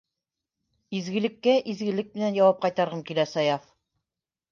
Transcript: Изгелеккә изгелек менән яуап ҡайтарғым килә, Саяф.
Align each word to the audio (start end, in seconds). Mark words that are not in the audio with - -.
Изгелеккә 0.99 1.53
изгелек 1.73 2.09
менән 2.15 2.39
яуап 2.39 2.63
ҡайтарғым 2.65 3.05
килә, 3.11 3.27
Саяф. 3.33 3.69